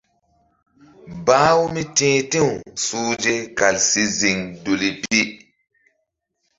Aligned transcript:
Bah-u 1.25 1.61
mí 1.73 1.83
ti̧h 1.97 2.19
ti̧w 2.31 2.49
suhze 2.85 3.35
kal 3.57 3.75
si 3.89 4.03
ziŋ 4.19 4.37
duli 4.63 4.89
pi. 5.03 5.19